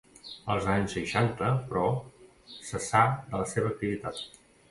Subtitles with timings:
[0.53, 1.83] Els anys seixanta, però,
[2.71, 4.27] cessà de la seva activitat.